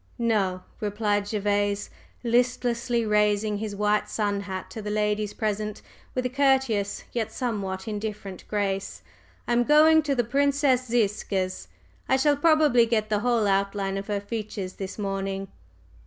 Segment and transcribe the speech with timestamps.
[0.17, 1.91] "No," replied Gervase,
[2.23, 5.83] listlessly raising his white sun hat to the ladies present
[6.15, 9.03] with a courteous, yet somewhat indifferent grace.
[9.47, 11.67] "I'm going to the Princess Ziska's.
[12.09, 15.49] I shall probably get the whole outline of her features this morning."